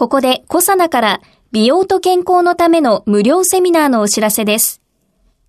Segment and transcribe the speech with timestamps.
[0.00, 1.20] ここでコサナから
[1.52, 4.80] 美容と健康のための無料セミナーのお知らせです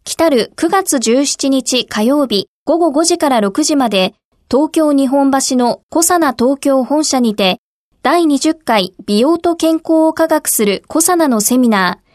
[0.04, 4.14] 来る9月17日火曜日午後5時から6時まで
[4.52, 7.60] 東京日本橋のコサナ東京本社にて
[8.04, 12.12] 第20回美容と健康を科学するコサナのセミナー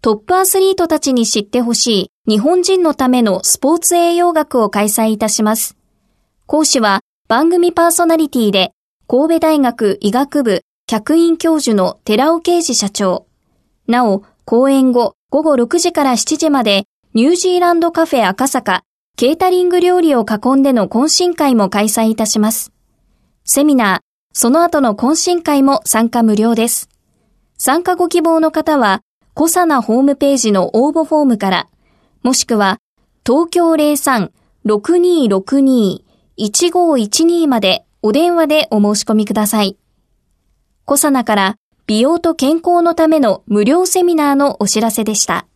[0.00, 5.76] トップアスリートたちに知ってほしい日本人のためのスポーツ栄養学を開催いたします。
[6.46, 8.70] 講師は番組パーソナリティで
[9.08, 13.28] 神戸大学医学部客員教授の寺尾啓治社長。
[13.86, 16.82] なお、講演後午後6時から7時まで
[17.14, 18.82] ニュージーランドカフェ赤坂
[19.16, 22.72] ケータリング料理を囲んでの懇親会も開催いたします。
[23.44, 24.00] セミナー、
[24.32, 26.88] その後の懇親会も参加無料です。
[27.56, 29.02] 参加ご希望の方は、
[29.34, 31.68] コサナホームページの応募フォームから、
[32.24, 32.80] もしくは、
[33.24, 33.74] 東京
[34.66, 39.76] 03-6262-1512までお電話でお申し込みください。
[40.84, 45.46] コサナから美容と健康のための無料セミナーのお知らせでした。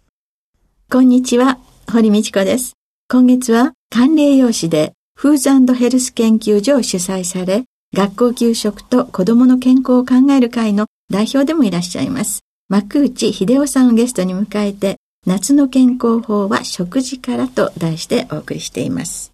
[0.91, 1.59] こんにちは、
[1.91, 2.75] 堀道子です。
[3.09, 7.65] 今月は管理栄養士でフーズヘルス研究所を主催され、
[7.95, 12.41] 学校給食と子供の健康を考える会の代表でもいらっしゃいます。
[12.69, 19.34] 幕内秀夫さんをゲストに迎えて、夏の健康法は食事からと題してお送りしています。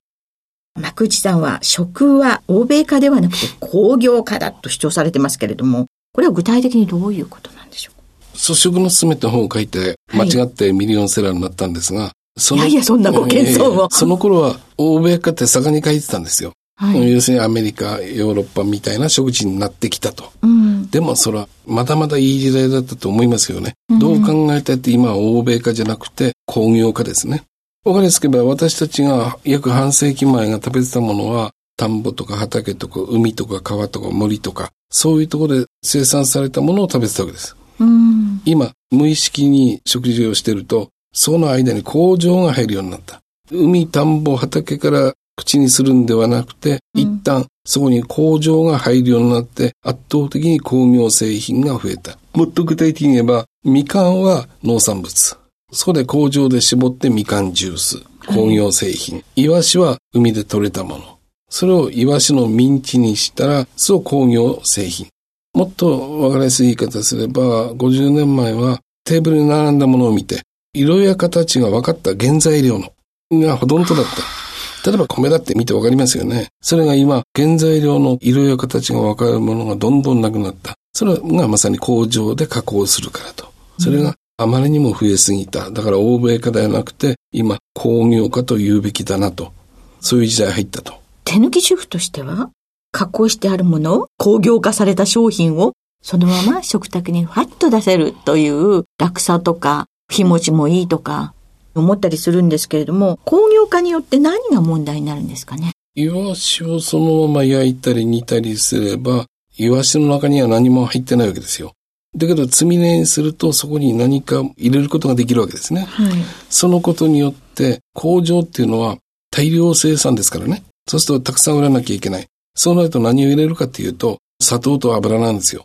[0.79, 8.01] 幕内さんは食は欧米化ではなくて工業化だと主張されてますけれども、これは具体的にどういうことなんでしょう
[8.35, 13.89] 率食のすめた本を書いて、間違ってミリオンセラーになったんですが、そのいやいや、そんなご謙遜を。
[13.91, 16.53] その頃は、欧米化って盛んに書いてたんですよ。
[16.77, 20.33] はい、要するにアメリカ、ヨーロッパみたいな食事になってきたと。
[20.41, 23.75] うん、でもそれはまだまだいい時代だったと思いますよね。
[23.91, 27.43] うん、どう考えたって今は欧米化じゃなくて工業化ですね。
[27.85, 37.57] わかりやすく言えば私たちが約半世紀前が食べてたものは田んぼとか畑とか海とか川とか森とかそういうところで生産されたものを食べてたわけです。
[37.79, 43.21] うん、今無意識に食事をしてるとその間に工場が入るようになった。
[43.51, 52.19] 海、田んぼ、畑から口にするんではなくて、うん、一旦そこに工場が入るようになって、圧倒的に工業製品が増えた。
[52.35, 55.40] もっと具体的に言えば、みかんは農産物。
[55.73, 58.03] そこで工場で絞ってみかんジュース。
[58.27, 59.17] 工業製品。
[59.17, 61.19] はい、イワシは海で採れたもの。
[61.49, 65.09] それをイワシのミンチにしたら、そう工業製品。
[65.53, 70.43] もっとわかりやすい言い方すれば、50年前はテーブルに並んだものを見て、
[70.73, 72.93] 色や形が分かった原材料の
[73.41, 74.91] がほとんどだった。
[74.91, 76.49] 例えば米だって見て分かりますよね。
[76.63, 80.75] それが今、原材料の色や形が分かるものがどんどんなくなった。
[80.93, 83.53] それがまさに工場で加工するからと。
[83.79, 85.71] それがあまりにも増えすぎた。
[85.71, 89.53] だから欧米化ではなくて、今、工業化と言うべきだなと。
[90.01, 90.95] そういう時代入ったと。
[91.25, 92.51] 手抜き主婦としては、
[92.91, 101.35] 加工してあるもの、工業化された商品をそのまま食卓にファッと出せるという楽さとか日持ちもいいとか
[101.75, 105.73] 思ったりするんですけれども、工業化によって何が問題になるんですかね？
[105.95, 109.27] イワシをそのまま焼いたり煮たりすれば、
[109.59, 111.73] イワシの中には何も入ってないわけですよ。
[112.17, 115.83] だけど、積み値にするとそこに何か入れることができるわけですね。
[115.83, 116.13] はい、
[116.49, 118.99] そのことによって、工場っていうのは
[119.31, 120.65] 大量生産ですからね。
[120.89, 122.27] そうするとたくさん売らなきゃいけない。
[122.55, 125.65] そうなると何を入れるかっていうと、砂糖と油なんですよ。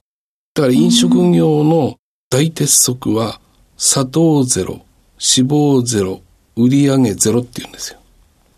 [0.53, 1.95] だから飲食業の
[2.29, 3.41] 大鉄則は
[3.77, 4.85] 砂糖ゼロ、
[5.19, 6.21] 脂肪ゼロ、
[6.55, 7.99] 売上ゼロって言うんですよ。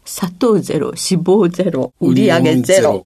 [0.05, 3.05] 砂糖ゼロ、脂肪ゼロ、売上ゼロ。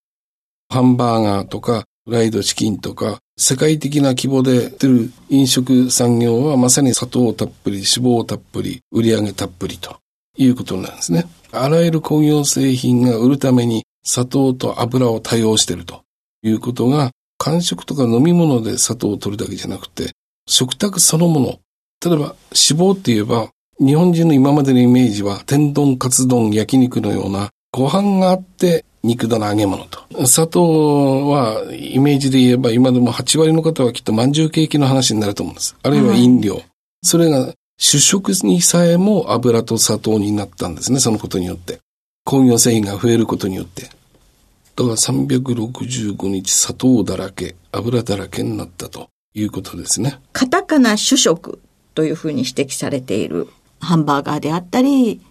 [0.69, 7.85] ハンバーガーとか、フライドチキンとか、世界的な規模で出る飲食産業はまさに砂糖たっぷり、脂
[8.21, 9.97] 肪たっぷり、売り上げたっぷりと
[10.37, 11.25] いうことなんですね。
[11.51, 16.03] あらゆる工業製品が売るために砂糖と油を多用していると
[16.43, 17.09] いうことが、
[17.39, 20.11] 間食とか飲み物で砂糖を取るだけじゃなくて、
[20.47, 21.47] 食卓そのもの、
[22.05, 23.49] 例えば脂肪って言えば、
[23.79, 30.27] 日本人の今までのイメージは、天丼、カツ丼、焼肉のような、ご飯があって肉だな揚げ物と。
[30.27, 35.75] 砂糖は、イメージで言えば、今でも8割の方はきっと饅頭ケーキの話になると思うんです。
[35.81, 36.61] あるいは飲料。
[37.03, 41.79] それが主食にさえも油と砂糖になったんですね、そのことによって。
[42.23, 43.83] 工業製品が増えることによって。
[43.83, 43.93] だか
[44.83, 49.07] ら365日砂糖だらけ、油だらけになったと。
[49.33, 50.19] いうことですね。
[50.33, 51.61] カタカナ主食
[51.95, 53.47] というふうに指摘されている
[53.79, 55.21] ハンバーガーであったり、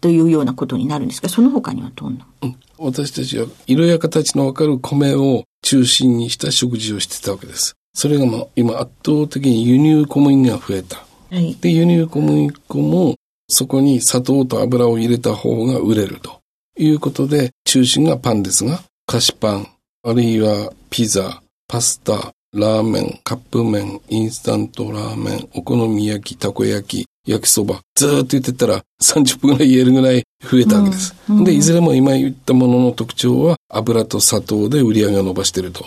[0.00, 7.74] というようなことになるんですが、その他にはどんな、うん、私たちは色や形のわかる米を中心にした食事をしてたわけです。
[7.94, 10.96] それがまあ今圧倒的に輸入小麦が増えた。
[11.30, 13.16] はい、で、輸入小麦粉も
[13.48, 16.40] そこに砂糖と油を入れた方が売れると
[16.78, 19.68] いうことで、中心がパンですが、菓子パン、
[20.02, 31.14] あるいはピザ、パスタ、ラーメン、カップ麺、インスタントラーメン、お好み焼き、たこ焼き、焼きそば、ずーっと言ってたら30分ぐらい言えるぐらい増えたわけです。
[31.28, 35.86] うんうん、で、いずれも今言ったものの特徴は油と砂糖で売り上げを伸ばしていると。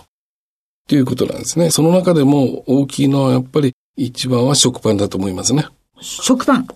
[0.87, 1.71] ということなんですね。
[1.71, 5.65] その中でも大きいのはやっぱり一番は食パンだと思いますね。
[5.99, 6.67] 食パン、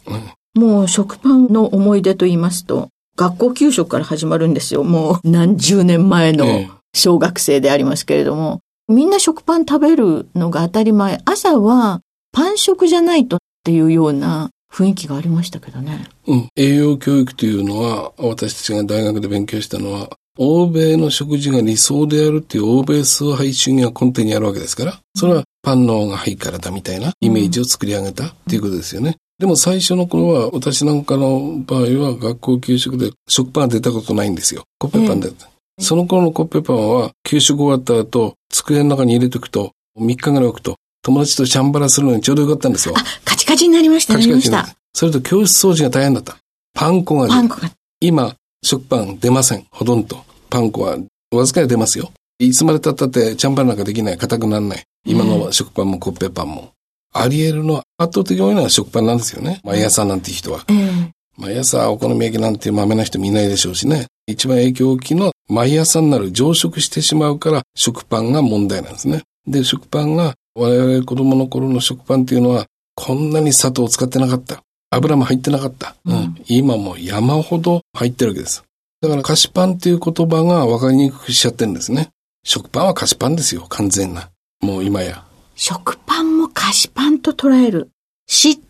[0.55, 4.83] うん、もう食パンの思い出と言いますと、学校給食から始まるんですよ。
[4.83, 6.47] もう何十年前の
[6.95, 8.61] 小学生でありますけれども。
[8.93, 11.19] みんな食パン食べるのが当たり前。
[11.25, 12.01] 朝は
[12.31, 16.07] パン食じゃないとっていうような雰囲気がありましたけどね。
[16.27, 16.47] うん。
[16.55, 29.17] 栄養教育というのは、私たちが大学で勉強したのは、欧米の食事が理想であるっていう欧米崇拝主義が根底にあるわけですから、それはパンの方がいいからだみたいなイメージを作り上げたっていうことですよね。
[29.39, 34.63] でも最初の頃は、私なんかの場合は学校給食で食パン出たことないんですよ。
[34.79, 35.29] コッペパンで。
[35.29, 42.95] えーその頃のコッペパンは、給食終わった後、机の中に入れておくと、3日ぐらい置くと、友達とシャンバラするのにちょうどよかったんですよ。
[42.97, 44.75] あ、カチカチになりました、カチカチになった。
[44.93, 46.37] それと教室掃除が大変だった。
[46.73, 47.71] パン粉がパン粉が。
[47.99, 49.65] 今、食パン出ません。
[49.71, 50.23] ほとんど。
[50.49, 50.97] パン粉は、
[51.31, 52.11] わずかに出ますよ。
[52.39, 54.17] いつまで経ったってチャンバラなんかできない。
[54.17, 54.83] 硬くならない。
[55.05, 56.71] 今の食パンもコッペパンも。
[57.13, 59.61] あり得るのは圧倒的に多いのは食パンなんですよね。
[59.63, 60.63] 毎朝なんて人は。
[60.67, 64.07] えー、毎朝お好み焼きなんていう豆な人もいないでしょうしね。
[64.25, 69.23] 一番影響大きいのは毎朝になる増殖してしまうから食パンが問題なんですね。
[69.45, 74.61] で、食パンが我々子供の頃の食パンっていうのはこんなに砂糖を使ってなかった。
[74.91, 75.95] 油も入ってなかった。
[76.05, 78.63] うん、今も山ほど入ってるわけです。
[79.01, 82.09] だから菓子パンっていう言葉が分かりにくくしちゃってるんですね。
[82.45, 84.29] 食パンは菓子パンですよ、完全な。
[84.61, 85.25] もう今や。
[85.55, 87.89] 食パンも菓子パンと捉える。
[88.27, 88.61] 知って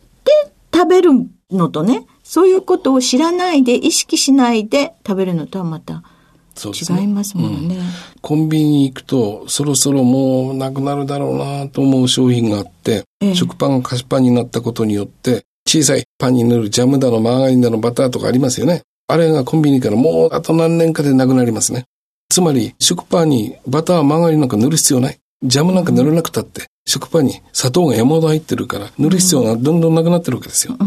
[0.73, 1.11] 食べる
[1.51, 6.03] のとね、そういうことを知らないで、意識しないで食べるのとはまた
[6.55, 7.83] 違いますもんね、ねうん、
[8.21, 18.81] コンビニに行くと、そろそろもうなくなるだろうなと思う商品があって、ええ、食パンが菓子パンになったことによって、小さいパンに塗るジャムだのマーガリンだのバターとかありますよね。
[19.07, 21.85] あれがコンビニからもうあと何年かでなくなりますね。
[22.29, 25.19] つまり、食パンにバター、マーガリンなんか塗る必要ない。
[25.43, 30.77] ジャムなんか塗らなくたって、食パンに砂糖が山ほど入ってるから、塗る必要がどんどんなくなってるわけですよ。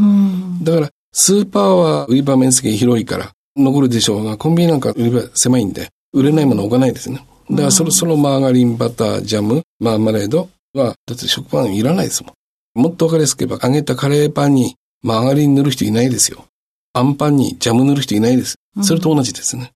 [0.62, 7.24] だから、スーパーは売り場面積広いから残るでしょうが、コンビニなんか売り場狭いんで、売れないもの置かないですね。
[7.50, 12.30] だからそろそろマーガリン、バター、ジャム、マーマレードは、だって食パンいらないですも
[12.76, 12.82] ん。
[12.82, 16.44] もっとわかりやすく言えば、揚げたカレーパンにマーガリン塗る人いないですよ。
[16.92, 18.56] あんパンにジャム塗る人いないです。
[18.82, 19.62] それと同じですね。
[19.62, 19.68] うん、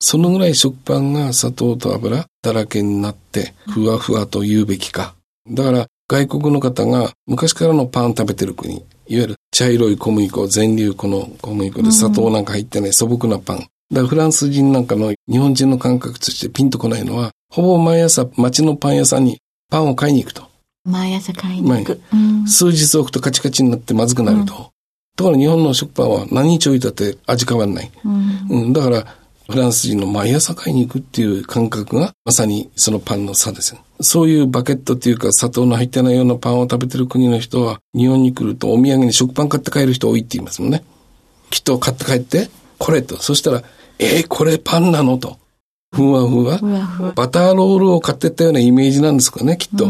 [0.00, 5.14] そのぐらい食パンが砂糖と油だらけになって、ふわふわと言うべきか。
[5.48, 13.58] だから、外国の方が昔からのパン食べてる国、いわゆる茶色い小麦粉、全粒粉の小麦粉で砂糖なんか入ってない素朴なパン。
[13.58, 19.38] だからフランス人なんかの日本人の感覚としてピンとこないのは、ほぼ毎朝街のパン屋さんに
[19.70, 20.42] パンを買いに行くと。
[20.84, 22.00] 毎朝買いに行く。
[22.48, 24.54] 数日置くとカチカチになってまずくなると。
[24.54, 24.64] うん、
[25.16, 27.90] ところ日本の食パンは何日置いたって味変わんない。
[28.04, 29.06] うん、うん、だから
[29.48, 33.80] フランス人の毎朝買いに行くっていう感覚がまさにそのパンの差ですよ。
[34.00, 40.84] そういうバケットっていうか砂糖の入ってないようなパンを食べてる国の人は日本に来るとお土産に食パン買って帰る人多いって言いますもんね。
[41.50, 43.16] きっと買って帰って、これと。
[43.16, 43.62] そしたら、
[43.98, 45.38] えー、これパンなのと。
[45.94, 46.58] ふわふわ。
[46.58, 49.86] ふわふわバターロールを買ってったようなイメージなんですかね、きっと。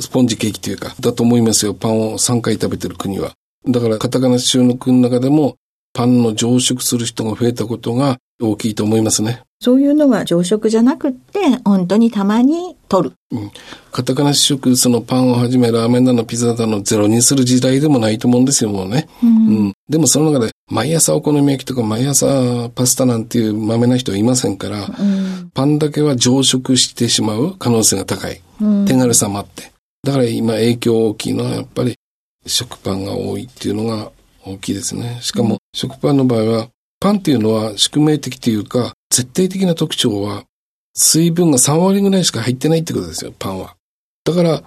[0.00, 1.74] スポンジケーキというか、だと思いますよ。
[1.74, 3.32] パンを3回食べてる国は。
[3.68, 5.56] だから、カタカナ州の国の中でも、
[5.92, 9.42] パンの増殖する人が増えたことが大きいと思いますね。
[9.60, 13.14] そういうのは常食じゃなくって、本当にたまに取る。
[13.30, 13.50] うん。
[13.90, 19.08] カタカナ主食、そのパンをはじめラーメンだのピザだのゼロにする時代でもないと思うんですよ、もうね。
[19.22, 19.72] うん、うん。
[19.88, 28.42] でもその中で、毎朝お好み焼きとか毎朝パスタなんていう豆な人はいませんから、うん、パンだけは常食してしまう可能性が高い。
[28.60, 29.72] うん、手軽さもあって。
[30.04, 31.94] だから今影響大きいのはやっぱり
[32.46, 34.10] 食パンが多いっていうのが
[34.44, 35.18] 大きいですね。
[35.22, 36.68] しかも食パンの場合は
[37.06, 40.42] パンっていうのは宿命的というか、絶対的な特徴は、
[40.92, 43.76] 水分が3割ぐらいしか入ってないってことですよ、パンは。
[44.24, 44.64] だから、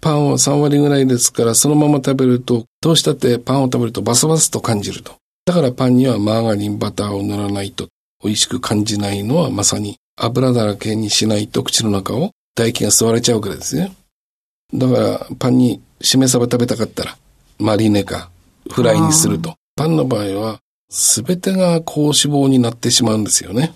[0.00, 5.16] パンは3割ぐらいですから、そのまま食べると、どうしたってパンを食べるとバサバサと感じると。
[5.44, 7.88] だからパンにはマーガリン、バターを塗らないと
[8.22, 13.94] 美味しく感じないのはまさに油だらけにしないと口の中を唾液が吸われちゃうからですね。
[14.72, 17.18] だからパンにしめ鯖食べたかったら
[17.58, 18.30] マリネか
[18.70, 19.54] フライにすると。
[19.76, 20.60] パンの場合は
[20.90, 23.72] 全てが高脂肪になってしまうんですよね。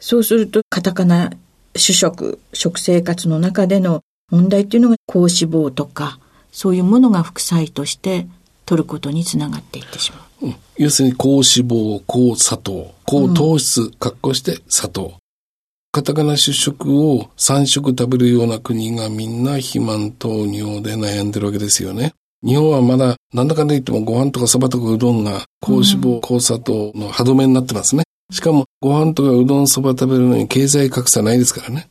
[0.00, 1.30] そうするとカタカナ
[1.76, 6.18] 主食、食生活の中での問題っていうのが高脂肪とか
[6.50, 8.26] そういうものが副菜として
[8.66, 10.46] 取ることにつながっていってしまう。
[10.46, 15.14] うん、要するに高脂肪、高砂糖、高糖質、括弧して砂糖。
[15.92, 22.14] カタカナ主食を3食食べるような国がみんな肥満糖尿で悩んでるわけですよね。
[22.44, 28.04] 日本はまだなんだかんだ言ってもご飯とかそばとかうどんが高脂肪、高砂糖の歯止めになってますね。
[28.32, 31.88] しかもご飯とかうどんそば食べるのに経済格差ないですからね。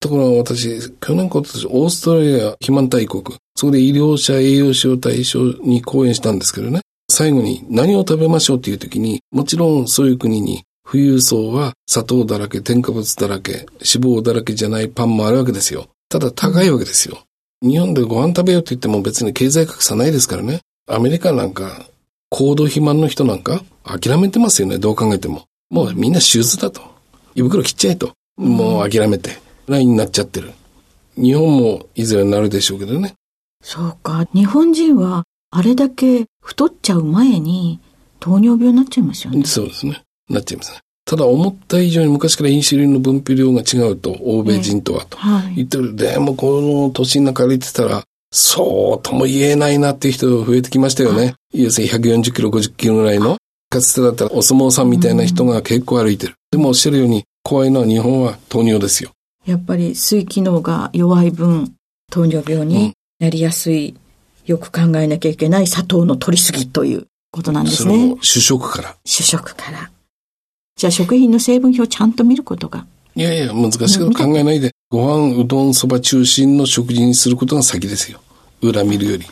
[0.00, 3.22] ところが私、去年今年、オーストラリア肥満大国、
[3.54, 6.80] そこで医療者栄養士を対象に講演したんですけどね。
[7.10, 13.66] 最後に何を食べましょうっていう時に、もちろんそういう国に富裕層は砂糖だらけ、添加物だらけ、脂
[14.18, 15.88] 肪だらけじゃないパンもあるわけですよ。
[16.08, 17.18] ただ高いわけですよ。
[17.62, 20.60] 日本でご飯食べようって言っても別に経済格差ないですからね。
[20.88, 21.86] アメリカなんか、
[22.30, 25.44] 高度肥満の人なんか諦めてますよね、どう考えても。
[25.70, 26.82] もうみんな手術だと。
[27.34, 28.12] 胃袋切っちゃえと。
[28.36, 29.38] もう諦めて。
[29.66, 30.52] ラインになっちゃってる。
[31.16, 33.14] 日本もいずれになるでしょうけどね。
[33.62, 34.26] そうか。
[34.32, 37.78] 日本人はあれだけ太っちゃう前に
[38.18, 39.44] 糖尿病になっちゃいますよね。
[39.44, 40.02] そうですね。
[40.28, 40.78] なっちゃいますね。
[41.10, 45.18] ただ思った以上に昔からインシュリンの分泌量が違うと、欧米人とはと、
[45.56, 45.96] 言ってる。
[45.96, 51.34] でもこの年の中歩いてたら、そうとも言えないなっていう人増えてきましたよね。
[51.52, 53.38] 要するに140キロ、50キロぐらいの、
[53.70, 56.34] かつてだったらお相撲さんみたいな人が結構歩いてる。
[56.52, 59.10] でもおっしゃるように、怖いのは日本は糖尿ですよ。
[59.46, 61.74] やっぱり水機能が弱い分、
[62.12, 63.96] 糖尿病になりやすい、
[64.46, 67.96] よく考えなきゃいけない砂糖の取りすぎということなんですね。
[67.96, 68.94] それも主食から。
[69.04, 69.90] 主食から。
[70.80, 72.86] じゃあ食品の成分表をちゃんと見ることが。
[73.14, 78.22] いやいや、難しいこと考えないで、ご飯、うどん、そば中心の食事にすることが先ですよ。
[78.62, 79.26] 裏見るより。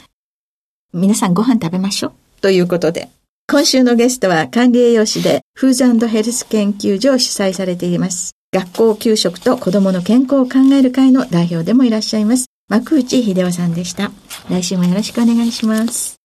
[0.92, 2.12] 皆さんご飯食べましょう。
[2.42, 3.08] ということで。
[3.50, 8.32] 今週のゲストは管理栄養士でフーズヘルス研究所を主催されています。
[8.52, 12.44] 学校給食と子供の健康を考える会の代表でもいらっしゃいます。
[12.68, 14.12] 幕内秀夫さんでした。
[14.50, 16.16] 来週もよろしくお願いします。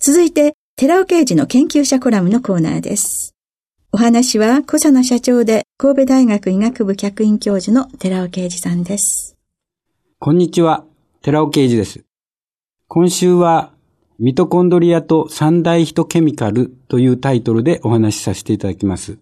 [0.00, 3.35] 続いて、寺尾刑事の研究者コラムのコーナーです。
[3.96, 9.38] お話は、小佐野社長で神戸大学医学部客員教授の寺尾啓二さんです。
[10.18, 10.84] こんにちは、
[11.22, 12.04] 寺尾啓二です。
[12.88, 13.72] 今週は、
[14.18, 19.16] ミトコンドリアと三大ヒトケミカルというタイトルでお話しさせていただきます。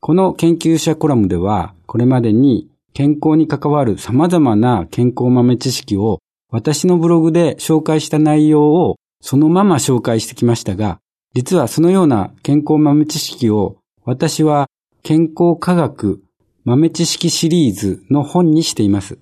[0.00, 6.18] この研究者コラムでは、これまでに健康に関わる様々な健康豆知識を
[6.50, 10.98] 私のブログで紹介した内容をそのまま紹介してきましたが、
[11.34, 14.68] 実はそのような健康豆知識を私は
[15.02, 16.22] 健康科学
[16.64, 19.18] 豆知識シリーズの本にしています。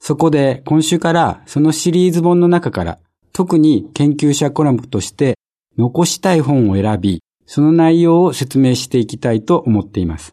[0.00, 2.98] そこで今週からそのシリーズ本の中から
[3.32, 5.38] 特に研究者コラムとして
[5.76, 10.32] 残したい本を選び、その内容を説明していきたいと思っています。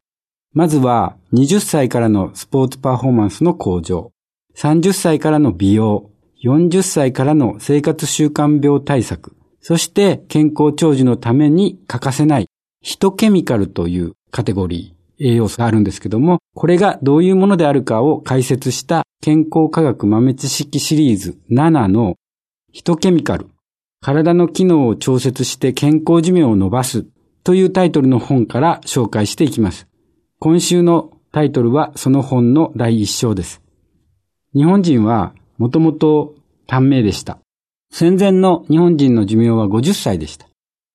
[0.53, 4.11] まずは20歳からのスポーツパフォーマンスの向上、
[4.55, 6.09] 30歳からの美容、
[6.43, 9.35] 40歳からの生活習慣病対策、
[9.67, 12.45] そして健康長寿のために欠かせない
[12.83, 22.13] ヒトケミカルというカテゴリー、栄養素があるんですけども、これがどういうものであるかを解説した健康科学豆知識シリーズ7の
[22.73, 23.47] ヒトケミカル、
[24.01, 27.03] 体の機能を調節して健康寿命を伸ばす
[27.43, 29.87] というタイトルの本から紹介していきます。
[30.37, 33.63] 今週のタイトルはその本の第一章です。
[34.53, 36.35] 日本人はもともと
[36.67, 37.39] 短命でした。
[37.97, 40.49] 戦前の日本人の寿命は50歳でした。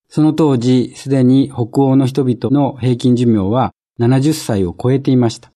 [0.07, 5.49] その当時、すでに北欧の人々の平均寿命は70歳を超えていました。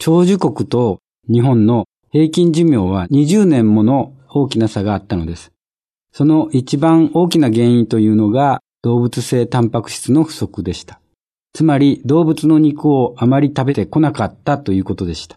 [0.00, 0.98] 長寿国と
[1.32, 5.52] 日本の平均寿命は20年もの大きな差があったのです。
[6.10, 10.98] その一番大きな原因というのが動物性タンパク質の不足でした。
[11.52, 15.36] つまり動物の肉をあまり食べてこなかったということでした。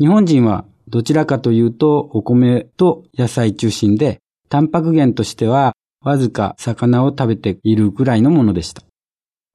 [0.00, 8.82] 日本人はどちらかというとお米と野菜中心でタンパク源としてはわずか魚を食べているぐらいのものでした。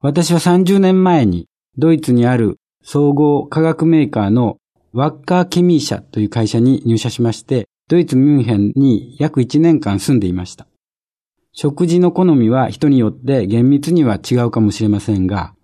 [0.00, 1.46] 私は30年前に
[1.78, 4.58] ドイツにある総合化学メーカーの
[4.92, 10.66] ワッカーケミー社という会社に入社しまして、ドイツミュンヘンに約1年間住んでいました。
[11.52, 15.54] 食事の好みは人によって厳密には違うかもしれませんが、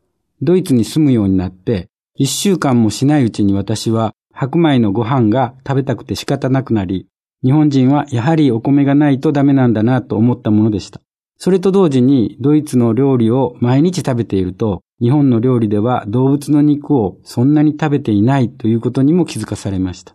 [0.42, 7.06] ドイツに住むようになって、1週間もしないうちに私は白米のご飯が食べたくて仕方なくなり、
[7.42, 11.00] 日本人はやはりお米がないとダメなんだなと思ったものでした。
[11.38, 20.14] それと同時にドイツの料理を毎日食べていると、日本の料理では動物の肉をそんなに食べていないということにも気づかされました。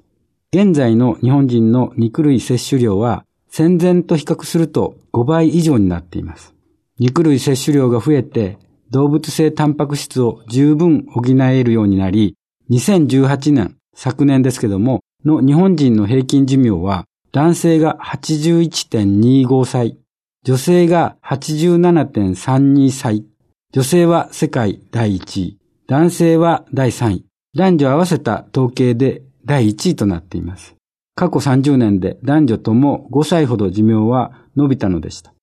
[0.54, 6.54] 現在の日本人の肉類摂取量は戦前と比較すると5倍以上になっています。
[7.00, 8.60] 肉類摂取量が増えて
[8.92, 12.36] 動物性タンパク質を十分補えるようになり、
[12.70, 17.06] 2018年、昨年ですけども、の日本人の平均寿命は
[17.36, 19.98] 男性が81.25歳、
[20.46, 23.26] 女性が87.32歳、
[23.74, 30.78] 女性は世界第1位、男性は第3位、男女合わせた統計で第1位となっています。
[31.14, 35.34] 過去30年で男女とも5歳ほど寿命は伸びたのでした。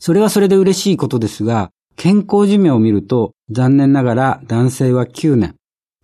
[0.00, 5.54] それはそれで嬉しいことですが、健康寿命を見ると残念ながら男性は9年、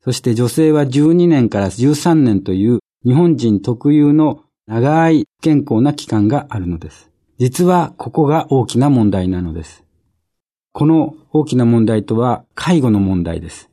[0.03, 7.11] そして女性は12年から13年という日本人特有の長い健康な期間があるのです。
[7.39, 9.83] 実はここが大きな問題なのです。
[10.73, 13.69] この大きな問題とは介護の問題です。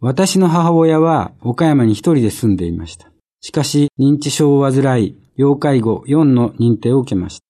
[0.00, 3.10] 私の母親は岡山に一人で住んでいました。
[3.40, 7.44] しかし認知症を患い、要介護4の認定を受けました。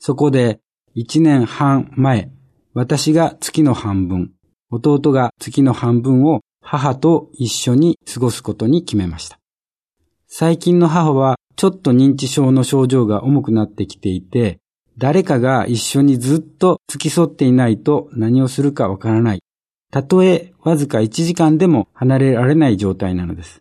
[0.00, 0.58] そこで
[0.96, 2.32] 1年半前、
[2.74, 4.32] 私が月の半分、
[4.72, 9.38] 弟が月の半分を母と一緒に過ごすことに決めました。
[10.26, 14.60] 最近の母はちょっと認知症の症状が重くなってきていて、
[14.96, 19.42] 誰かが一緒にずっと付き添っていないと何をするかわからない。
[19.90, 23.60] たとえわずか1時間でも離れられない状態なのです。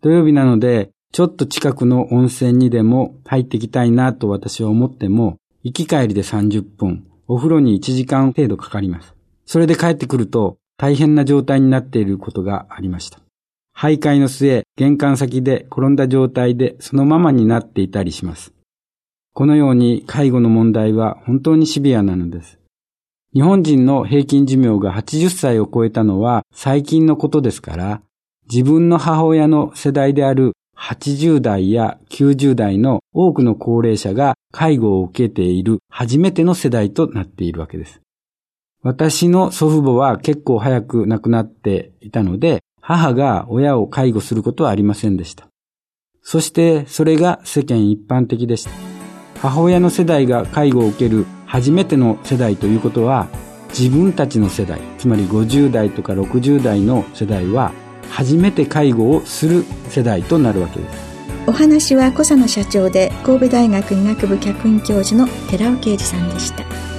[0.00, 9.14] 土曜日なので、ちょっと近くの温泉にでも入ってきたいなと私は思っても、行き帰りで30分、お風呂に1時間程度かかります。
[9.44, 13.21] それで帰ってくると大変な状態になっていることがありました。
[13.76, 18.52] 徘徊の末、玄関先で転んだ状態でそのままになっていたりします。
[19.34, 22.58] このように介護の問題は本当にシビアなのです。
[23.34, 28.02] 日本人の平均寿命が80歳を超えたのは最近のことですから、
[28.50, 38.00] 自分の母親の世代である80代や90代の多くの高齢者が介護を受けている初めての世代となっているわけです。
[38.82, 45.46] 私の祖父母は結構早く亡くなっていたので、母が親を介護することはありませんでした。
[46.20, 48.70] そしてそれが世間一般的でした。
[49.40, 53.28] 母親の世代が介護を受ける初めての世代ということは、
[53.70, 57.72] 自分たちの世代、つまり50代とか60代の世代は、
[58.10, 61.12] 初めて介護をする世代となるわけです。
[61.46, 66.91] お話は小佐野社長で神戸大学医学部客員教授の寺尾啓二さんでした。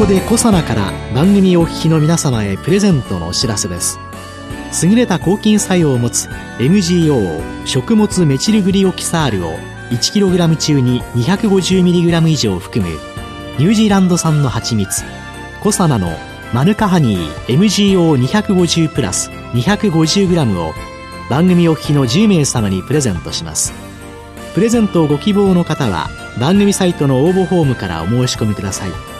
[0.00, 3.98] ここでコサナから番組お聞きの皆様へプレゼントのお知らせです。
[4.82, 6.26] 優れた抗菌作用を持つ
[6.58, 9.52] MGO 食物メチルグリオキサールを
[9.90, 12.90] 1kg 中に 250mg 以上含む
[13.58, 15.04] ニュージーランド産の蜂蜜
[15.62, 16.08] コサナの
[16.54, 20.72] マヌカハニー MGO250 プラス 250g を
[21.28, 23.74] 番組お聞きの10名様にプレゼントします。
[24.54, 26.08] プレゼントをご希望の方は
[26.40, 29.19] 番組サイトの応募フォームからお申し込みください。